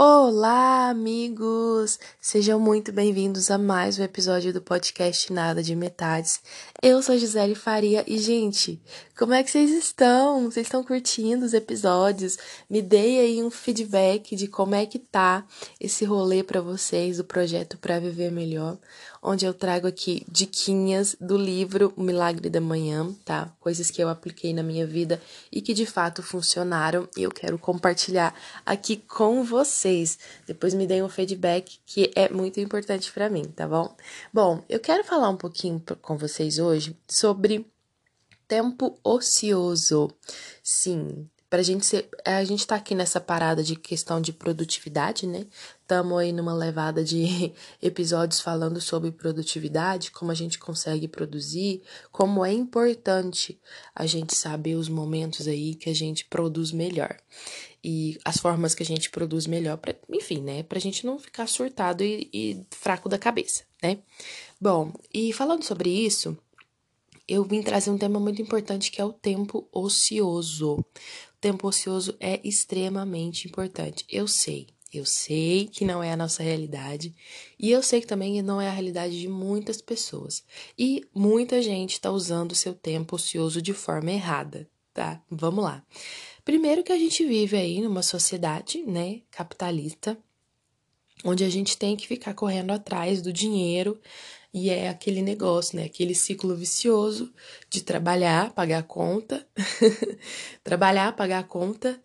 [0.00, 1.98] Olá, amigos!
[2.20, 6.40] Sejam muito bem-vindos a mais um episódio do podcast Nada de Metades.
[6.82, 8.80] Eu sou Gisele Faria e, gente,
[9.16, 10.50] como é que vocês estão?
[10.50, 12.36] Vocês estão curtindo os episódios?
[12.70, 15.44] Me dei aí um feedback de como é que tá
[15.80, 18.78] esse rolê para vocês do projeto Para Viver Melhor
[19.22, 23.52] onde eu trago aqui diquinhas do livro O Milagre da Manhã, tá?
[23.60, 27.58] Coisas que eu apliquei na minha vida e que de fato funcionaram e eu quero
[27.58, 30.18] compartilhar aqui com vocês.
[30.46, 33.94] Depois me deem um feedback que é muito importante para mim, tá bom?
[34.32, 37.66] Bom, eu quero falar um pouquinho com vocês hoje sobre
[38.46, 40.10] tempo ocioso.
[40.62, 42.10] Sim, Pra gente ser.
[42.26, 45.46] A gente tá aqui nessa parada de questão de produtividade, né?
[45.86, 52.44] Tamo aí numa levada de episódios falando sobre produtividade, como a gente consegue produzir, como
[52.44, 53.58] é importante
[53.94, 57.16] a gente saber os momentos aí que a gente produz melhor.
[57.82, 60.62] E as formas que a gente produz melhor, pra, enfim, né?
[60.62, 63.98] Pra gente não ficar surtado e, e fraco da cabeça, né?
[64.60, 66.36] Bom, e falando sobre isso,
[67.28, 70.82] eu vim trazer um tema muito importante que é o tempo ocioso
[71.40, 74.04] tempo ocioso é extremamente importante.
[74.08, 77.14] Eu sei, eu sei que não é a nossa realidade
[77.58, 80.44] e eu sei que também não é a realidade de muitas pessoas.
[80.78, 85.22] E muita gente está usando o seu tempo ocioso de forma errada, tá?
[85.30, 85.84] Vamos lá.
[86.44, 90.18] Primeiro que a gente vive aí numa sociedade, né, capitalista,
[91.24, 94.00] onde a gente tem que ficar correndo atrás do dinheiro
[94.52, 95.84] e é aquele negócio, né?
[95.84, 97.32] Aquele ciclo vicioso
[97.68, 99.46] de trabalhar, pagar a conta,
[100.64, 102.02] trabalhar, pagar a conta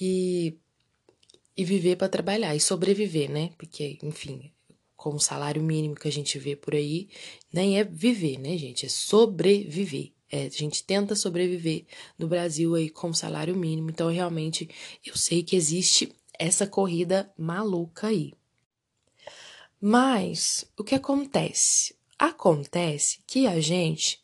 [0.00, 0.58] e,
[1.56, 3.50] e viver para trabalhar e sobreviver, né?
[3.56, 4.52] Porque, enfim,
[4.94, 7.08] com o salário mínimo que a gente vê por aí,
[7.52, 8.84] nem é viver, né, gente?
[8.84, 10.12] É sobreviver.
[10.30, 11.86] É, a gente tenta sobreviver
[12.18, 13.90] no Brasil aí com salário mínimo.
[13.90, 14.68] Então, realmente,
[15.04, 18.32] eu sei que existe essa corrida maluca aí.
[19.80, 21.94] Mas o que acontece?
[22.18, 24.20] Acontece que a gente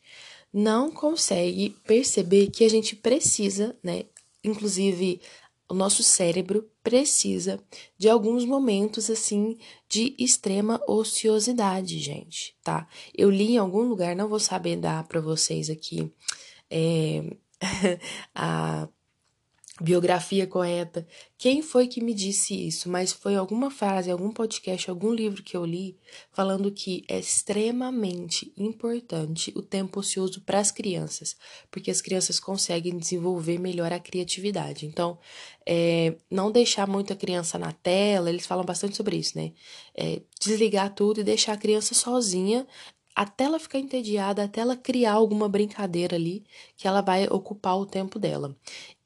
[0.51, 4.05] não consegue perceber que a gente precisa, né?
[4.43, 5.21] Inclusive,
[5.69, 7.59] o nosso cérebro precisa
[7.97, 9.57] de alguns momentos assim
[9.87, 12.87] de extrema ociosidade, gente, tá?
[13.15, 16.11] Eu li em algum lugar, não vou saber dar para vocês aqui
[16.69, 17.23] é,
[18.35, 18.87] a
[19.81, 21.05] biografia correta.
[21.37, 22.87] Quem foi que me disse isso?
[22.87, 25.97] Mas foi alguma frase, algum podcast, algum livro que eu li
[26.31, 31.35] falando que é extremamente importante o tempo ocioso para as crianças,
[31.71, 34.85] porque as crianças conseguem desenvolver melhor a criatividade.
[34.85, 35.17] Então,
[35.65, 39.53] é, não deixar muito a criança na tela, eles falam bastante sobre isso, né?
[39.95, 42.67] É, desligar tudo e deixar a criança sozinha
[43.15, 46.43] até ela ficar entediada, até ela criar alguma brincadeira ali
[46.77, 48.55] que ela vai ocupar o tempo dela.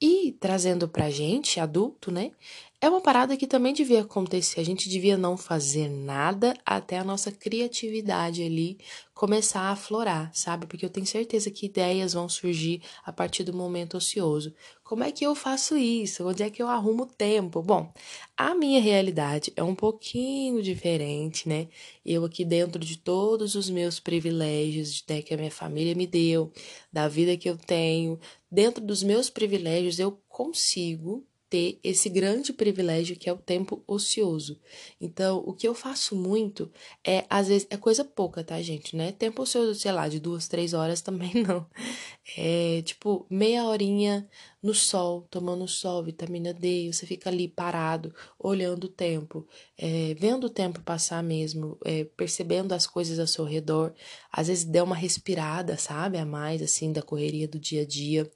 [0.02, 2.32] E trazendo pra gente, adulto, né?
[2.80, 4.60] É uma parada que também devia acontecer.
[4.60, 8.78] A gente devia não fazer nada até a nossa criatividade ali
[9.16, 10.68] começar a aflorar, sabe?
[10.68, 14.54] Porque eu tenho certeza que ideias vão surgir a partir do momento ocioso.
[14.84, 16.28] Como é que eu faço isso?
[16.28, 17.64] Onde é que eu arrumo tempo?
[17.64, 17.92] Bom,
[18.38, 21.68] a minha realidade é um pouquinho diferente, né?
[22.06, 26.52] Eu aqui dentro de todos os meus privilégios né, que a minha família me deu,
[26.94, 28.20] da vida que eu tenho,
[28.52, 34.60] dentro dos meus privilégios eu consigo ter esse grande privilégio que é o tempo ocioso.
[35.00, 36.72] Então, o que eu faço muito
[37.06, 38.96] é, às vezes, é coisa pouca, tá, gente?
[38.96, 39.12] Né?
[39.12, 41.66] Tempo ocioso, sei lá, de duas, três horas também não.
[42.38, 44.28] É tipo meia horinha
[44.62, 49.48] no sol, tomando sol, vitamina D, você fica ali parado, olhando o tempo,
[49.78, 53.94] é, vendo o tempo passar mesmo, é, percebendo as coisas ao seu redor.
[54.32, 58.30] Às vezes dá uma respirada, sabe, a mais, assim, da correria do dia a dia.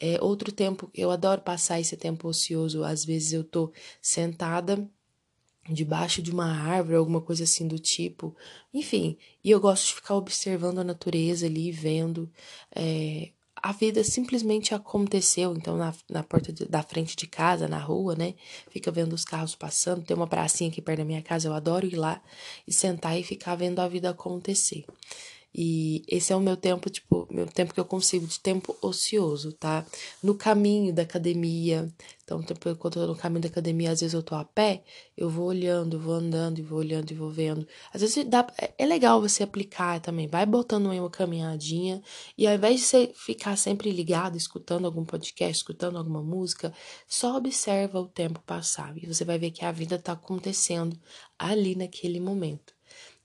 [0.00, 2.82] É, outro tempo, eu adoro passar esse tempo ocioso.
[2.82, 4.88] Às vezes eu tô sentada
[5.68, 8.34] debaixo de uma árvore, alguma coisa assim do tipo.
[8.72, 12.30] Enfim, e eu gosto de ficar observando a natureza ali, vendo.
[12.74, 13.30] É,
[13.62, 18.14] a vida simplesmente aconteceu, então na, na porta de, da frente de casa, na rua,
[18.14, 18.34] né?
[18.70, 20.02] Fica vendo os carros passando.
[20.02, 22.22] Tem uma pracinha aqui perto da minha casa, eu adoro ir lá
[22.66, 24.84] e sentar e ficar vendo a vida acontecer.
[25.52, 29.52] E esse é o meu tempo, tipo, meu tempo que eu consigo de tempo ocioso,
[29.52, 29.84] tá?
[30.22, 31.88] No caminho da academia.
[32.22, 32.40] Então,
[32.78, 34.84] quando eu tô no caminho da academia, às vezes eu tô a pé,
[35.16, 37.66] eu vou olhando, vou andando e vou olhando e vou vendo.
[37.92, 38.46] Às vezes dá,
[38.78, 40.28] é legal você aplicar também.
[40.28, 42.00] Vai botando aí uma caminhadinha
[42.38, 46.72] e ao invés de você ficar sempre ligado, escutando algum podcast, escutando alguma música,
[47.08, 50.96] só observa o tempo passar e você vai ver que a vida tá acontecendo
[51.38, 52.79] ali naquele momento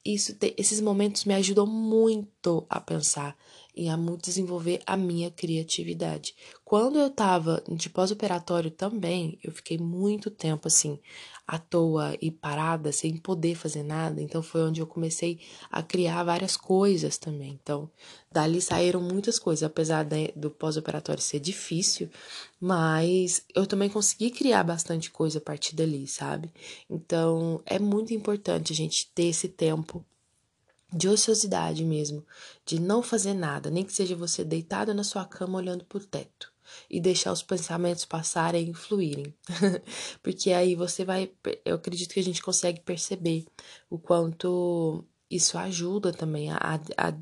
[0.05, 3.35] isso, esses momentos me ajudam muito a pensar
[3.75, 6.33] e a desenvolver a minha criatividade.
[6.63, 11.00] Quando eu tava de pós-operatório também, eu fiquei muito tempo assim,
[11.48, 14.22] à toa e parada, sem poder fazer nada.
[14.22, 15.39] Então foi onde eu comecei
[15.72, 17.60] a criar várias coisas também.
[17.62, 17.89] Então,
[18.31, 20.06] dali saíram muitas coisas, apesar
[20.36, 22.10] do pós-operatório ser difícil,
[22.60, 26.51] mas eu também consegui criar bastante coisa a partir dali, sabe?
[26.89, 30.04] Então, é muito importante a gente ter esse tempo
[30.91, 32.25] de ociosidade mesmo,
[32.65, 36.05] de não fazer nada, nem que seja você deitado na sua cama olhando para o
[36.05, 36.53] teto
[36.89, 39.33] e deixar os pensamentos passarem e fluírem.
[40.21, 41.31] Porque aí você vai,
[41.63, 43.45] eu acredito que a gente consegue perceber
[43.89, 47.13] o quanto isso ajuda também a, a,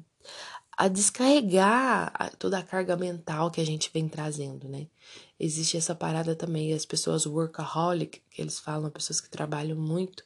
[0.78, 4.88] a descarregar toda a carga mental que a gente vem trazendo, né?
[5.40, 10.24] Existe essa parada também, as pessoas workaholic, que eles falam, pessoas que trabalham muito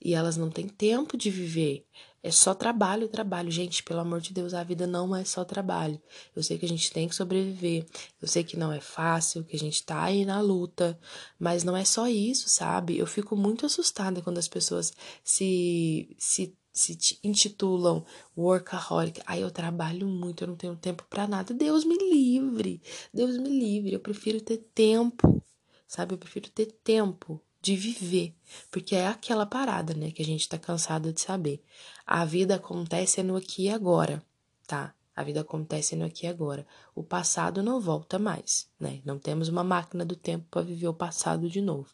[0.00, 1.86] e elas não têm tempo de viver.
[2.26, 3.52] É só trabalho, trabalho.
[3.52, 6.02] Gente, pelo amor de Deus, a vida não é só trabalho.
[6.34, 7.86] Eu sei que a gente tem que sobreviver.
[8.20, 10.98] Eu sei que não é fácil, que a gente tá aí na luta.
[11.38, 12.98] Mas não é só isso, sabe?
[12.98, 14.92] Eu fico muito assustada quando as pessoas
[15.22, 18.04] se, se, se intitulam
[18.36, 19.22] workaholic.
[19.24, 21.54] Aí eu trabalho muito, eu não tenho tempo para nada.
[21.54, 22.82] Deus me livre.
[23.14, 23.92] Deus me livre.
[23.92, 25.40] Eu prefiro ter tempo,
[25.86, 26.14] sabe?
[26.14, 28.32] Eu prefiro ter tempo de viver,
[28.70, 31.60] porque é aquela parada, né, que a gente tá cansado de saber.
[32.06, 34.22] A vida acontece no aqui e agora,
[34.68, 34.94] tá?
[35.16, 36.64] A vida acontece no aqui e agora.
[36.94, 39.00] O passado não volta mais, né?
[39.04, 41.88] Não temos uma máquina do tempo para viver o passado de novo.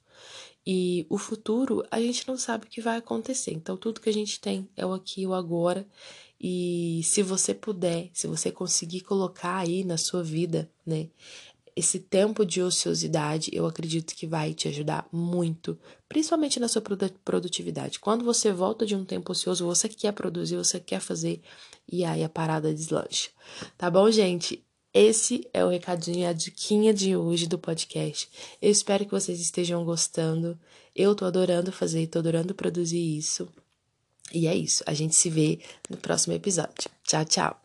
[0.66, 3.52] E o futuro, a gente não sabe o que vai acontecer.
[3.52, 5.86] Então, tudo que a gente tem é o aqui e o agora.
[6.38, 11.08] E se você puder, se você conseguir colocar aí na sua vida, né,
[11.74, 15.78] esse tempo de ociosidade, eu acredito que vai te ajudar muito,
[16.08, 16.82] principalmente na sua
[17.24, 17.98] produtividade.
[17.98, 21.40] Quando você volta de um tempo ocioso, você quer produzir, você quer fazer,
[21.90, 23.30] e aí a parada deslancha.
[23.78, 24.62] Tá bom, gente?
[24.94, 28.28] Esse é o recadinho, a diquinha de hoje do podcast.
[28.60, 30.58] Eu espero que vocês estejam gostando.
[30.94, 33.48] Eu tô adorando fazer, tô adorando produzir isso.
[34.34, 34.84] E é isso.
[34.86, 36.90] A gente se vê no próximo episódio.
[37.04, 37.58] Tchau, tchau.